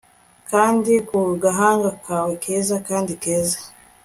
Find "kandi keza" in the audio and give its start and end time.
2.87-3.59